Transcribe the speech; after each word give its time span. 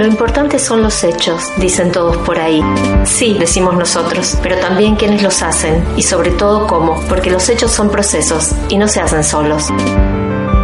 Lo 0.00 0.06
importante 0.06 0.58
son 0.58 0.80
los 0.80 1.04
hechos, 1.04 1.52
dicen 1.58 1.92
todos 1.92 2.16
por 2.16 2.38
ahí. 2.38 2.64
Sí, 3.04 3.36
decimos 3.38 3.76
nosotros, 3.76 4.34
pero 4.42 4.56
también 4.56 4.96
quienes 4.96 5.22
los 5.22 5.42
hacen 5.42 5.84
y 5.94 6.02
sobre 6.02 6.30
todo 6.30 6.66
cómo, 6.66 6.98
porque 7.06 7.30
los 7.30 7.46
hechos 7.50 7.70
son 7.70 7.90
procesos 7.90 8.52
y 8.70 8.78
no 8.78 8.88
se 8.88 9.02
hacen 9.02 9.22
solos. 9.22 9.66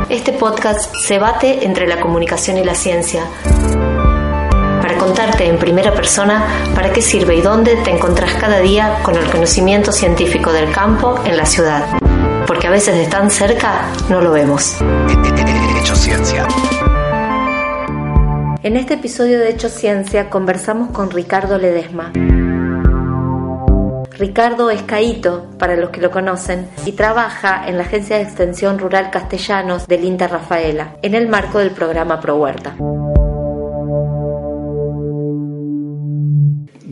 Este 0.09 0.33
podcast 0.33 0.91
se 1.07 1.19
bate 1.19 1.67
entre 1.67 1.87
la 1.87 2.01
comunicación 2.01 2.57
y 2.57 2.65
la 2.65 2.75
ciencia 2.75 3.25
para 4.81 4.97
contarte 4.97 5.47
en 5.47 5.59
primera 5.59 5.93
persona 5.93 6.73
para 6.75 6.91
qué 6.95 7.03
sirve 7.03 7.37
y 7.37 7.43
dónde 7.43 7.77
te 7.77 7.91
encontrás 7.91 8.33
cada 8.41 8.61
día 8.61 9.01
con 9.03 9.17
el 9.17 9.31
conocimiento 9.31 9.93
científico 9.93 10.51
del 10.51 10.73
campo 10.73 11.21
en 11.27 11.37
la 11.37 11.45
ciudad. 11.45 11.85
Porque 12.47 12.69
a 12.69 12.71
veces 12.71 12.95
de 12.95 13.07
tan 13.07 13.31
cerca 13.31 13.83
no 14.09 14.23
lo 14.23 14.33
vemos. 14.33 14.79
Hecho 15.79 15.95
Ciencia. 15.95 16.47
En 18.67 18.77
este 18.77 18.95
episodio 18.95 19.39
de 19.39 19.51
Hecho 19.51 19.69
Ciencia 19.69 20.29
conversamos 20.29 20.91
con 20.91 21.13
Ricardo 21.13 21.57
Ledesma. 21.57 22.13
Ricardo 24.19 24.71
es 24.71 24.83
caíto, 24.83 25.47
para 25.57 25.77
los 25.77 25.91
que 25.91 26.01
lo 26.01 26.11
conocen, 26.11 26.69
y 26.85 26.91
trabaja 26.91 27.69
en 27.69 27.77
la 27.77 27.85
Agencia 27.85 28.17
de 28.17 28.25
Extensión 28.25 28.81
Rural 28.81 29.13
Castellanos 29.13 29.87
del 29.87 30.03
INTA 30.03 30.27
Rafaela, 30.27 30.97
en 31.03 31.15
el 31.15 31.29
marco 31.29 31.61
del 31.61 31.71
programa 31.71 32.19
Pro 32.19 32.39
Huerta. 32.39 32.75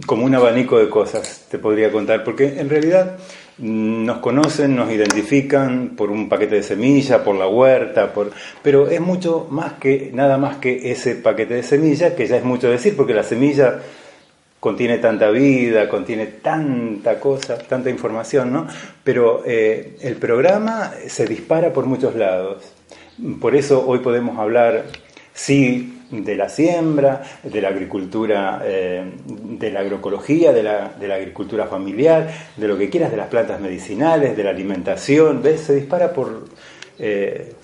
Como 0.06 0.24
un 0.24 0.34
abanico 0.34 0.78
de 0.78 0.88
cosas 0.88 1.46
te 1.50 1.58
podría 1.58 1.90
contar, 1.90 2.24
porque 2.24 2.58
en 2.60 2.68
realidad 2.68 3.16
nos 3.58 4.18
conocen, 4.18 4.74
nos 4.74 4.90
identifican 4.90 5.90
por 5.96 6.10
un 6.10 6.28
paquete 6.28 6.56
de 6.56 6.62
semilla, 6.62 7.22
por 7.22 7.36
la 7.36 7.46
huerta, 7.46 8.12
por... 8.12 8.32
pero 8.62 8.88
es 8.88 9.00
mucho 9.00 9.46
más 9.50 9.74
que 9.74 10.10
nada 10.12 10.38
más 10.38 10.56
que 10.56 10.90
ese 10.90 11.14
paquete 11.14 11.54
de 11.54 11.62
semilla, 11.62 12.16
que 12.16 12.26
ya 12.26 12.36
es 12.36 12.44
mucho 12.44 12.68
decir, 12.68 12.96
porque 12.96 13.14
la 13.14 13.22
semilla 13.22 13.80
contiene 14.58 14.98
tanta 14.98 15.30
vida, 15.30 15.88
contiene 15.88 16.26
tanta 16.26 17.20
cosa, 17.20 17.58
tanta 17.58 17.90
información, 17.90 18.52
¿no? 18.52 18.66
Pero 19.04 19.42
eh, 19.44 19.98
el 20.00 20.16
programa 20.16 20.90
se 21.06 21.26
dispara 21.26 21.72
por 21.72 21.84
muchos 21.86 22.16
lados. 22.16 22.64
Por 23.40 23.54
eso 23.54 23.86
hoy 23.86 23.98
podemos 23.98 24.38
hablar, 24.38 24.86
sí, 25.34 25.93
de 26.22 26.36
la 26.36 26.48
siembra, 26.48 27.22
de 27.42 27.60
la 27.60 27.68
agricultura, 27.68 28.62
eh, 28.64 29.02
de 29.26 29.70
la 29.70 29.80
agroecología, 29.80 30.52
de 30.52 30.62
la, 30.62 30.88
de 30.88 31.08
la, 31.08 31.14
agricultura 31.16 31.66
familiar, 31.66 32.30
de 32.56 32.68
lo 32.68 32.76
que 32.78 32.90
quieras, 32.90 33.10
de 33.10 33.16
las 33.16 33.28
plantas 33.28 33.60
medicinales, 33.60 34.36
de 34.36 34.44
la 34.44 34.50
alimentación, 34.50 35.42
¿ves? 35.42 35.62
Se 35.62 35.74
dispara 35.74 36.12
por, 36.12 36.46
eh, 36.98 37.54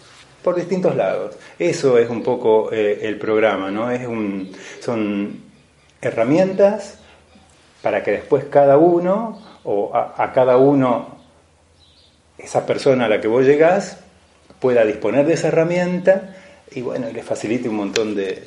por 0.42 0.57
distintos 0.57 0.97
lados. 0.97 1.37
Eso 1.59 1.98
es 1.98 2.09
un 2.11 2.23
poco 2.23 2.73
eh, 2.73 3.01
el 3.03 3.19
programa, 3.19 3.70
¿no? 3.70 3.91
Es 3.91 4.07
un, 4.07 4.51
son 4.81 5.42
herramientas 6.01 6.98
para 7.83 8.03
que 8.03 8.12
después 8.12 8.45
cada 8.45 8.79
uno, 8.79 9.41
o 9.64 9.95
a, 9.95 10.14
a 10.17 10.33
cada 10.33 10.57
uno, 10.57 11.19
esa 12.39 12.67
persona 12.67 13.05
a 13.05 13.09
la 13.09 13.20
que 13.20 13.29
vos 13.29 13.45
llegás, 13.45 13.98
pueda 14.61 14.85
disponer 14.85 15.27
de 15.27 15.35
esa 15.35 15.48
herramienta 15.48 16.37
y 16.73 16.83
bueno, 16.83 17.09
le 17.13 17.23
facilite 17.23 17.69
un 17.69 17.77
montón 17.77 18.15
de, 18.15 18.45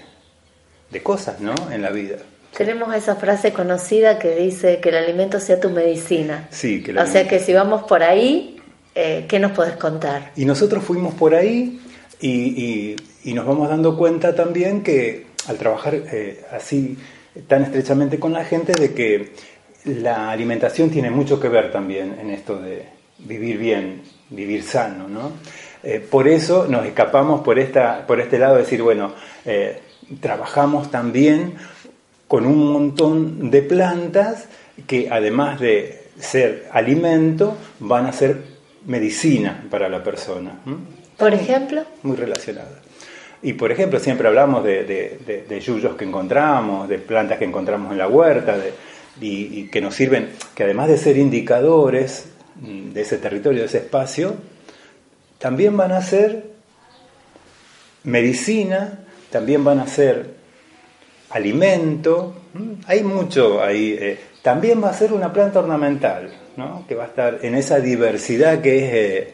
de 0.90 1.04
cosas, 1.04 1.40
¿no? 1.40 1.54
En 1.72 1.82
la 1.82 1.90
vida. 1.90 2.18
Tenemos 2.56 2.94
esa 2.96 3.16
frase 3.16 3.52
conocida 3.52 4.20
que 4.20 4.36
dice 4.36 4.80
que 4.80 4.90
el 4.90 4.96
alimento 4.96 5.40
sea 5.40 5.60
tu 5.60 5.72
medicina. 5.72 6.48
Sí, 6.52 6.84
que 6.84 6.98
O 6.98 7.08
sea 7.08 7.28
que 7.28 7.40
si 7.40 7.52
vamos 7.54 7.84
por 7.84 8.04
ahí, 8.04 8.62
eh, 8.94 9.26
¿qué 9.28 9.40
nos 9.40 9.54
podés 9.54 9.76
contar? 9.76 10.32
Y 10.36 10.46
nosotros 10.46 10.84
fuimos 10.84 11.16
por 11.16 11.34
ahí 11.34 11.82
y, 12.22 12.30
y, 12.30 12.96
y 13.24 13.34
nos 13.34 13.48
vamos 13.48 13.70
dando 13.70 13.98
cuenta 13.98 14.36
también 14.36 14.84
que 14.84 15.26
al 15.48 15.58
trabajar 15.58 15.96
eh, 15.96 16.46
así 16.52 16.98
tan 17.48 17.64
estrechamente 17.64 18.20
con 18.20 18.34
la 18.34 18.46
gente, 18.46 18.74
de 18.74 18.94
que 18.94 19.34
la 19.86 20.30
alimentación 20.30 20.90
tiene 20.90 21.10
mucho 21.10 21.40
que 21.40 21.50
ver 21.50 21.72
también 21.72 22.18
en 22.20 22.30
esto 22.30 22.62
de 22.62 22.86
vivir 23.20 23.58
bien, 23.58 24.04
vivir 24.30 24.64
sano, 24.64 25.08
¿no? 25.08 25.32
Eh, 25.84 26.00
por 26.00 26.28
eso 26.28 26.66
nos 26.68 26.86
escapamos 26.86 27.42
por, 27.42 27.60
esta, 27.60 28.08
por 28.08 28.22
este 28.22 28.40
lado 28.40 28.56
de 28.56 28.62
decir, 28.62 28.82
bueno, 28.82 29.14
eh, 29.46 29.82
trabajamos 30.22 30.90
también 30.90 31.56
con 32.28 32.46
un 32.46 32.72
montón 32.72 33.52
de 33.52 33.62
plantas 33.62 34.48
que 34.88 35.10
además 35.12 35.60
de 35.60 36.04
ser 36.20 36.68
alimento, 36.72 37.58
van 37.80 38.06
a 38.06 38.14
ser 38.14 38.38
medicina 38.86 39.66
para 39.70 39.90
la 39.90 40.04
persona. 40.04 40.60
Por 41.18 41.34
ejemplo. 41.34 41.84
Muy 42.04 42.16
relacionada. 42.16 42.80
Y 43.42 43.54
por 43.54 43.72
ejemplo, 43.72 44.00
siempre 44.00 44.28
hablamos 44.28 44.64
de, 44.64 44.84
de, 44.84 45.20
de, 45.26 45.44
de, 45.44 45.60
yuyos 45.60 45.96
que 45.96 46.06
encontramos, 46.06 46.88
de 46.88 46.98
plantas 46.98 47.38
que 47.38 47.46
encontramos 47.46 47.92
en 47.92 47.98
la 47.98 48.08
huerta, 48.08 48.58
y, 49.20 49.60
y 49.60 49.68
que 49.68 49.82
nos 49.82 49.96
sirven, 49.96 50.30
que 50.56 50.64
además 50.64 50.88
de 50.88 50.98
ser 50.98 51.18
indicadores 51.18 52.30
de 52.56 53.02
ese 53.02 53.18
territorio, 53.18 53.62
de 53.62 53.66
ese 53.66 53.80
espacio, 53.80 54.36
también 55.44 55.76
van 55.76 55.92
a 55.92 56.02
ser 56.02 56.46
medicina, 58.06 59.00
también 59.30 59.62
van 59.66 59.82
a 59.82 59.88
ser 59.88 60.36
alimento, 61.32 62.34
hay 62.88 63.04
mucho 63.04 63.62
ahí. 63.62 63.94
Eh, 64.00 64.18
también 64.42 64.82
va 64.82 64.92
a 64.92 64.94
ser 64.94 65.12
una 65.12 65.34
planta 65.34 65.60
ornamental, 65.60 66.34
¿no? 66.56 66.86
que 66.88 66.96
va 66.96 67.04
a 67.04 67.08
estar 67.08 67.40
en 67.42 67.56
esa 67.56 67.82
diversidad 67.82 68.62
que 68.62 68.78
es 68.78 68.94
eh, 68.94 69.34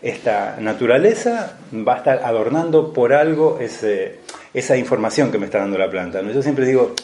esta 0.00 0.58
naturaleza, 0.60 1.58
va 1.74 1.94
a 1.94 1.98
estar 1.98 2.20
adornando 2.22 2.92
por 2.92 3.12
algo 3.12 3.58
esa 3.58 4.76
información 4.76 5.32
que 5.32 5.38
me 5.38 5.46
está 5.46 5.58
dando 5.58 5.76
la 5.76 5.90
planta. 5.90 6.22
Yo 6.22 6.40
siempre 6.40 6.66
digo, 6.66 6.94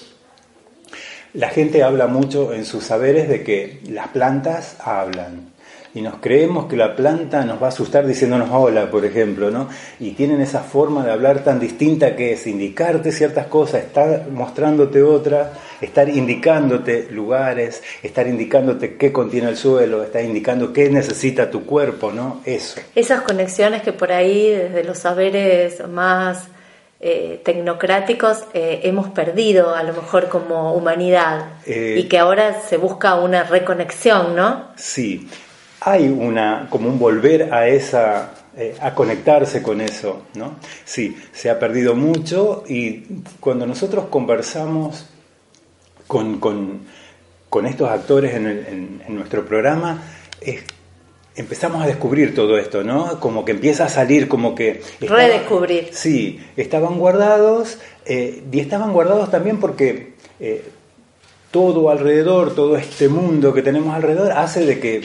la 1.35 1.49
gente 1.49 1.83
habla 1.83 2.07
mucho 2.07 2.53
en 2.53 2.65
sus 2.65 2.85
saberes 2.85 3.29
de 3.29 3.43
que 3.43 3.81
las 3.89 4.09
plantas 4.09 4.77
hablan 4.81 5.55
y 5.95 6.03
nos 6.03 6.17
creemos 6.17 6.67
que 6.67 6.77
la 6.77 6.97
planta 6.97 7.45
nos 7.45 7.63
va 7.63 7.67
a 7.67 7.69
asustar 7.69 8.05
diciéndonos 8.05 8.49
hola, 8.53 8.91
por 8.91 9.05
ejemplo, 9.05 9.51
¿no? 9.51 9.69
Y 10.01 10.11
tienen 10.11 10.41
esa 10.41 10.61
forma 10.61 11.05
de 11.05 11.13
hablar 11.13 11.45
tan 11.45 11.61
distinta 11.61 12.17
que 12.17 12.33
es 12.33 12.47
indicarte 12.49 13.13
ciertas 13.13 13.47
cosas, 13.47 13.85
estar 13.85 14.27
mostrándote 14.29 15.03
otras, 15.03 15.51
estar 15.81 16.09
indicándote 16.09 17.07
lugares, 17.11 17.81
estar 18.03 18.27
indicándote 18.27 18.97
qué 18.97 19.13
contiene 19.13 19.51
el 19.51 19.57
suelo, 19.57 20.03
estar 20.03 20.25
indicando 20.25 20.73
qué 20.73 20.91
necesita 20.91 21.49
tu 21.49 21.65
cuerpo, 21.65 22.11
¿no? 22.11 22.41
Eso. 22.45 22.81
Esas 22.97 23.21
conexiones 23.21 23.83
que 23.83 23.93
por 23.93 24.11
ahí 24.11 24.51
desde 24.51 24.83
los 24.83 24.99
saberes 24.99 25.87
más 25.89 26.49
eh, 27.07 27.43
tecnocráticos 27.45 28.45
eh, 28.55 28.81
hemos 28.85 29.11
perdido 29.11 29.75
a 29.75 29.83
lo 29.83 29.93
mejor 29.93 30.31
como 30.31 30.73
humanidad 30.73 31.59
eh, 31.67 31.97
y 31.99 32.05
que 32.05 32.19
ahora 32.19 32.63
se 32.63 32.79
busca 32.79 33.17
una 33.17 33.43
reconexión, 33.43 34.35
¿no? 34.35 34.69
Sí, 34.77 35.29
hay 35.83 36.09
una, 36.09 36.67
como 36.71 36.89
un 36.89 36.99
volver 36.99 37.53
a 37.53 37.69
esa, 37.69 38.31
a 38.81 38.95
conectarse 38.95 39.63
con 39.63 39.83
eso, 39.83 40.23
¿no? 40.33 40.57
Sí, 40.87 41.15
se 41.31 41.51
ha 41.51 41.59
perdido 41.59 41.95
mucho 41.95 42.65
y 42.67 43.03
cuando 43.39 43.67
nosotros 43.67 44.07
conversamos 44.09 45.05
con, 46.07 46.41
con, 46.41 46.87
con 47.51 47.67
estos 47.67 47.91
actores 47.91 48.33
en, 48.33 48.47
el, 48.47 48.59
en, 48.67 49.03
en 49.07 49.15
nuestro 49.15 49.45
programa, 49.45 50.03
es, 50.41 50.65
empezamos 51.37 51.83
a 51.83 51.87
descubrir 51.87 52.35
todo 52.35 52.59
esto, 52.59 52.85
¿no? 52.85 53.21
Como 53.21 53.45
que 53.45 53.53
empieza 53.53 53.87
a 53.87 53.89
salir, 53.89 54.29
como 54.29 54.55
que... 54.55 54.83
Estaba, 55.01 55.21
Redescubrir. 55.21 55.89
Sí, 55.93 56.41
estaban 56.57 56.99
guardados 56.99 57.79
eh, 58.07 58.43
y 58.51 58.61
estaban 58.61 58.93
guardados 58.93 59.31
también 59.31 59.59
porque... 59.59 60.15
Eh, 60.41 60.65
todo 61.55 61.89
alrededor, 61.89 62.53
todo 62.53 62.77
este 62.77 63.09
mundo 63.09 63.55
que 63.55 63.63
tenemos 63.63 63.95
alrededor 63.95 64.33
hace 64.33 64.67
de 64.67 64.81
que 64.81 65.03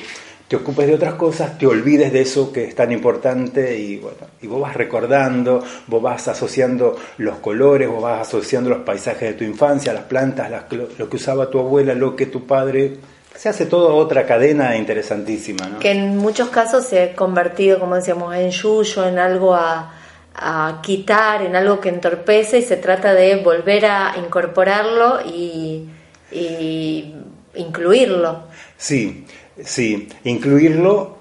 te 0.47 0.55
ocupes 0.55 0.87
de 0.87 0.95
otras 0.95 1.13
cosas, 1.13 1.59
te 1.59 1.67
olvides 1.67 2.11
de 2.11 2.21
eso 2.21 2.51
que 2.51 2.63
es 2.63 2.73
tan 2.73 2.91
importante 2.91 3.77
y 3.77 3.97
bueno, 3.97 4.17
y 4.41 4.47
vos 4.47 4.59
vas 4.59 4.75
recordando, 4.75 5.63
vos 5.85 6.01
vas 6.01 6.27
asociando 6.27 6.97
los 7.19 7.37
colores, 7.37 7.87
vos 7.87 8.01
vas 8.01 8.27
asociando 8.27 8.71
los 8.71 8.79
paisajes 8.79 9.29
de 9.29 9.33
tu 9.35 9.43
infancia, 9.43 9.93
las 9.93 10.05
plantas, 10.05 10.49
las, 10.49 10.63
lo 10.71 11.07
que 11.07 11.17
usaba 11.17 11.51
tu 11.51 11.59
abuela, 11.59 11.93
lo 11.93 12.15
que 12.15 12.25
tu 12.25 12.47
padre, 12.47 12.97
se 13.35 13.49
hace 13.49 13.65
toda 13.65 13.93
otra 13.93 14.25
cadena 14.25 14.75
interesantísima. 14.75 15.67
¿no? 15.67 15.79
Que 15.79 15.91
en 15.91 16.17
muchos 16.17 16.49
casos 16.49 16.85
se 16.85 17.03
ha 17.03 17.15
convertido, 17.15 17.79
como 17.79 17.95
decíamos, 17.95 18.35
en 18.35 18.51
yuyo, 18.51 19.07
en 19.07 19.19
algo 19.19 19.55
a, 19.55 19.93
a 20.35 20.79
quitar, 20.83 21.41
en 21.41 21.55
algo 21.55 21.79
que 21.79 21.89
entorpece 21.89 22.59
y 22.59 22.61
se 22.63 22.77
trata 22.77 23.13
de 23.13 23.37
volver 23.37 23.85
a 23.85 24.15
incorporarlo 24.17 25.21
y, 25.25 25.89
y 26.31 27.15
incluirlo. 27.55 28.43
Sí, 28.77 29.25
Sí, 29.63 30.07
incluirlo 30.23 31.17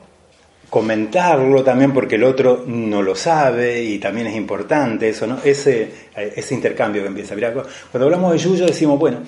comentarlo 0.71 1.65
también 1.65 1.93
porque 1.93 2.17
el 2.17 2.25
otro 2.25 2.65
no 2.67 3.03
lo 3.03 3.15
sabe 3.15 3.83
y 3.83 3.99
también 3.99 4.27
es 4.27 4.37
importante 4.37 5.09
eso, 5.09 5.27
¿no? 5.27 5.39
Ese, 5.45 5.89
ese 6.15 6.55
intercambio 6.55 7.03
que 7.03 7.09
empieza. 7.09 7.35
Mirá, 7.35 7.53
cuando 7.53 8.05
hablamos 8.05 8.33
de 8.33 8.39
Yuyo 8.39 8.67
decimos, 8.67 8.99
bueno, 8.99 9.21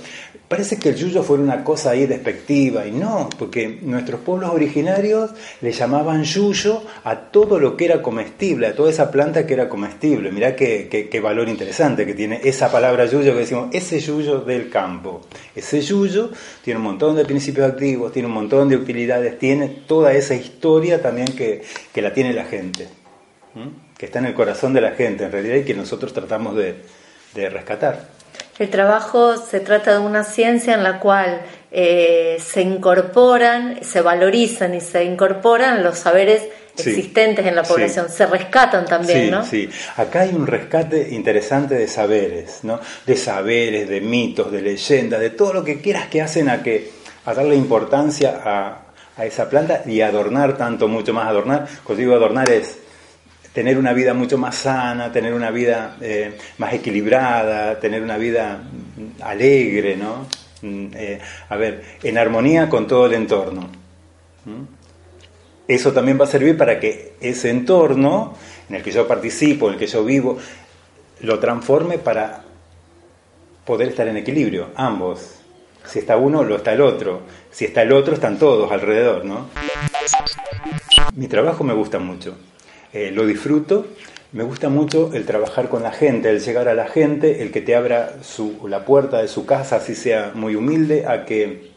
Parece 0.51 0.81
que 0.81 0.89
el 0.89 0.97
yuyo 0.97 1.23
fue 1.23 1.39
una 1.39 1.63
cosa 1.63 1.91
ahí 1.91 2.07
despectiva 2.07 2.85
y 2.85 2.91
no, 2.91 3.31
porque 3.39 3.79
nuestros 3.83 4.23
pueblos 4.23 4.51
originarios 4.51 5.31
le 5.61 5.71
llamaban 5.71 6.25
yuyo 6.25 6.83
a 7.05 7.15
todo 7.31 7.61
lo 7.61 7.77
que 7.77 7.85
era 7.85 8.03
comestible, 8.03 8.67
a 8.67 8.75
toda 8.75 8.91
esa 8.91 9.13
planta 9.13 9.47
que 9.47 9.55
era 9.55 9.69
comestible. 9.69 10.33
Mirá 10.33 10.57
qué, 10.57 10.89
qué, 11.09 11.21
valor 11.21 11.49
interesante 11.49 12.05
que 12.05 12.15
tiene 12.15 12.41
esa 12.43 12.69
palabra 12.69 13.07
yuyo 13.07 13.33
que 13.33 13.39
decimos, 13.39 13.69
ese 13.73 14.01
yuyo 14.01 14.41
del 14.41 14.69
campo. 14.69 15.21
Ese 15.55 15.83
yuyo 15.83 16.31
tiene 16.65 16.79
un 16.79 16.85
montón 16.87 17.15
de 17.15 17.25
principios 17.25 17.71
activos, 17.71 18.11
tiene 18.11 18.27
un 18.27 18.35
montón 18.35 18.69
de 18.69 18.75
utilidades, 18.75 19.39
tiene 19.39 19.69
toda 19.69 20.15
esa 20.15 20.35
historia 20.35 21.01
también 21.01 21.29
que, 21.33 21.63
que 21.93 22.03
la 22.03 22.13
tiene 22.13 22.33
la 22.33 22.45
gente, 22.45 22.89
que 23.97 24.07
está 24.07 24.19
en 24.19 24.27
el 24.27 24.35
corazón 24.35 24.73
de 24.73 24.81
la 24.81 24.93
gente 24.93 25.25
en 25.25 25.33
realidad 25.33 25.57
y 25.57 25.65
que 25.65 25.75
nosotros 25.75 26.13
tratamos 26.13 26.57
de, 26.57 26.77
de 27.35 27.49
rescatar. 27.49 28.09
El 28.59 28.69
trabajo 28.69 29.37
se 29.39 29.61
trata 29.61 29.93
de 29.93 29.99
una 29.99 30.23
ciencia 30.23 30.75
en 30.75 30.83
la 30.83 31.01
cual 31.01 31.41
eh, 31.73 32.37
se 32.45 32.61
incorporan, 32.61 33.83
se 33.83 34.03
valorizan 34.03 34.75
y 34.75 34.81
se 34.81 35.05
incorporan 35.05 35.83
los 35.83 35.99
saberes 35.99 36.43
existentes 36.77 37.47
en 37.47 37.57
la 37.57 37.63
población, 37.63 38.09
se 38.09 38.27
rescatan 38.27 38.85
también, 38.87 39.31
¿no? 39.31 39.45
Sí, 39.45 39.69
acá 39.97 40.21
hay 40.21 40.31
un 40.31 40.47
rescate 40.47 41.09
interesante 41.11 41.75
de 41.75 41.89
saberes, 41.89 42.61
¿no? 42.63 42.81
De 43.07 43.17
saberes, 43.17 43.89
de 43.89 44.01
mitos, 44.01 44.51
de 44.51 44.63
leyendas, 44.63 45.21
de 45.21 45.31
todo 45.31 45.53
lo 45.53 45.65
que 45.65 45.81
quieras 45.81 46.09
que 46.09 46.23
hacen 46.23 46.49
a 46.49 46.63
que 46.63 46.91
a 47.25 47.35
darle 47.35 47.57
importancia 47.57 48.41
a, 48.45 48.87
a 49.21 49.27
esa 49.27 49.51
planta 49.51 49.83
y 49.85 50.01
adornar 50.01 50.57
tanto, 50.57 50.89
mucho 50.89 51.13
más 51.13 51.29
adornar. 51.29 51.69
Cuando 51.85 52.01
digo 52.01 52.15
adornar 52.15 52.49
es 52.49 52.79
tener 53.53 53.77
una 53.77 53.93
vida 53.93 54.15
mucho 54.15 54.39
más 54.39 54.57
sana, 54.57 55.13
tener 55.13 55.35
una 55.35 55.51
vida 55.51 55.99
eh, 56.01 56.39
más 56.57 56.73
equilibrada, 56.73 57.79
tener 57.79 58.03
una 58.03 58.17
vida 58.17 58.63
alegre, 59.21 59.95
¿no? 59.97 60.27
Mm, 60.63 60.87
eh, 60.95 61.21
a 61.51 61.57
ver, 61.57 61.85
en 62.03 62.17
armonía 62.17 62.71
con 62.71 62.87
todo 62.87 63.07
el 63.07 63.13
entorno. 63.13 63.69
Eso 65.69 65.93
también 65.93 66.19
va 66.19 66.25
a 66.25 66.29
servir 66.29 66.57
para 66.57 66.81
que 66.81 67.13
ese 67.21 67.51
entorno 67.51 68.35
en 68.71 68.77
el 68.77 68.83
que 68.83 68.91
yo 68.91 69.07
participo, 69.07 69.69
en 69.69 69.75
el 69.75 69.79
que 69.79 69.87
yo 69.87 70.03
vivo, 70.03 70.39
lo 71.21 71.39
transforme 71.39 71.99
para 71.99 72.43
poder 73.67 73.89
estar 73.89 74.09
en 74.09 74.17
equilibrio, 74.17 74.71
ambos. 74.77 75.40
Si 75.87 75.99
está 75.99 76.17
uno, 76.17 76.45
lo 76.45 76.57
está 76.57 76.73
el 76.73 76.81
otro. 76.81 77.23
Si 77.51 77.65
está 77.65 77.83
el 77.83 77.93
otro, 77.93 78.15
están 78.15 78.39
todos 78.39 78.71
alrededor, 78.71 79.25
¿no? 79.25 79.49
Mi 81.15 81.27
trabajo 81.27 81.65
me 81.65 81.75
gusta 81.75 81.99
mucho. 81.99 82.37
Eh, 82.93 83.11
lo 83.13 83.27
disfruto. 83.27 83.87
Me 84.33 84.45
gusta 84.45 84.69
mucho 84.69 85.11
el 85.13 85.27
trabajar 85.27 85.69
con 85.69 85.83
la 85.83 85.91
gente, 85.91 86.31
el 86.31 86.41
llegar 86.41 86.69
a 86.69 86.75
la 86.75 86.87
gente, 86.87 87.43
el 87.43 87.51
que 87.51 87.61
te 87.61 87.75
abra 87.75 88.15
la 88.69 88.85
puerta 88.85 89.21
de 89.21 89.27
su 89.27 89.45
casa, 89.45 89.77
así 89.77 89.97
sea 89.97 90.31
muy 90.35 90.55
humilde, 90.55 91.05
a 91.05 91.25
que 91.25 91.73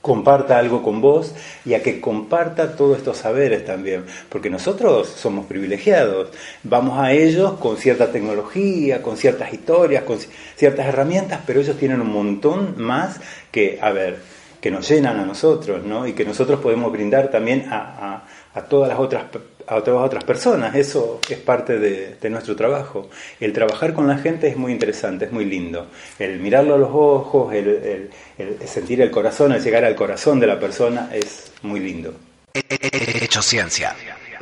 comparta 0.00 0.58
algo 0.58 0.82
con 0.82 1.00
vos 1.00 1.34
y 1.64 1.74
a 1.74 1.82
que 1.82 2.00
comparta 2.00 2.76
todos 2.76 2.98
estos 2.98 3.18
saberes 3.18 3.64
también, 3.64 4.04
porque 4.28 4.50
nosotros 4.50 5.08
somos 5.08 5.46
privilegiados, 5.46 6.28
vamos 6.62 6.98
a 6.98 7.12
ellos 7.12 7.54
con 7.54 7.76
cierta 7.76 8.10
tecnología, 8.12 9.02
con 9.02 9.16
ciertas 9.16 9.52
historias, 9.52 10.04
con 10.04 10.18
ciertas 10.56 10.86
herramientas, 10.86 11.40
pero 11.46 11.60
ellos 11.60 11.76
tienen 11.76 12.00
un 12.00 12.12
montón 12.12 12.74
más 12.76 13.20
que, 13.50 13.78
a 13.80 13.90
ver, 13.90 14.18
que 14.60 14.70
nos 14.70 14.88
llenan 14.88 15.18
a 15.20 15.26
nosotros, 15.26 15.84
¿no? 15.84 16.06
Y 16.06 16.14
que 16.14 16.24
nosotros 16.24 16.60
podemos 16.60 16.90
brindar 16.90 17.30
también 17.30 17.66
a, 17.70 18.24
a 18.54 18.62
todas 18.62 18.88
las 18.88 18.98
otras 18.98 19.24
a 19.68 19.76
otras, 19.76 19.96
otras 19.96 20.24
personas. 20.24 20.74
Eso 20.74 21.20
es 21.28 21.38
parte 21.38 21.78
de, 21.78 22.30
nuestro 22.30 22.56
trabajo. 22.56 23.08
El 23.40 23.52
trabajar 23.52 23.92
con 23.92 24.06
la 24.06 24.18
gente 24.18 24.48
es 24.48 24.56
muy 24.56 24.72
interesante, 24.72 25.26
es 25.26 25.32
muy 25.32 25.44
lindo. 25.44 25.86
El 26.18 26.40
mirarlo 26.40 26.74
a 26.74 26.78
los 26.78 26.90
ojos, 26.92 27.52
el, 27.54 28.10
sentir 28.66 29.00
el 29.02 29.10
corazón, 29.10 29.52
el 29.52 29.62
llegar 29.62 29.84
al 29.84 29.94
corazón 29.94 30.40
de 30.40 30.46
la 30.46 30.58
persona 30.58 31.10
es 31.12 31.52
muy 31.62 31.80
lindo. 31.80 32.14
Hecho 32.52 33.42
ciencia. 33.42 33.94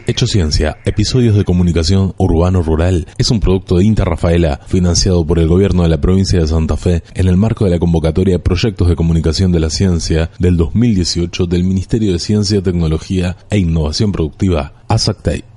Hecho 0.06 0.26
Ciencia, 0.26 0.78
episodios 0.84 1.37
de 1.37 1.44
comunicación 1.44 2.14
urbano-rural, 2.19 3.06
es 3.19 3.31
un 3.31 3.40
producto 3.40 3.78
de 3.78 3.84
Inter 3.84 4.06
Rafaela, 4.06 4.60
financiado 4.66 5.26
por 5.26 5.38
el 5.38 5.48
gobierno 5.48 5.82
de 5.82 5.88
la 5.88 6.00
provincia 6.00 6.40
de 6.40 6.46
Santa 6.46 6.76
Fe, 6.76 7.02
en 7.14 7.28
el 7.28 7.37
marco 7.37 7.64
de 7.64 7.70
la 7.70 7.78
convocatoria 7.78 8.38
Proyectos 8.38 8.88
de 8.88 8.96
Comunicación 8.96 9.52
de 9.52 9.60
la 9.60 9.70
Ciencia 9.70 10.31
del 10.38 10.56
2018 10.56 11.46
del 11.46 11.64
Ministerio 11.64 12.12
de 12.12 12.19
Ciencia, 12.19 12.62
Tecnología 12.62 13.37
e 13.50 13.58
Innovación 13.58 14.12
Productiva, 14.12 14.84
ASACTEI. 14.88 15.55